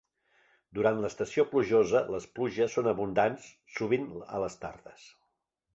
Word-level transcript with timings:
Durant 0.77 1.01
l'estació 1.03 1.45
plujosa, 1.51 2.01
les 2.15 2.25
pluges 2.39 2.79
són 2.79 2.91
abundants, 2.93 3.47
sovint 3.79 4.11
a 4.39 4.45
les 4.47 4.63
tardes. 4.65 5.11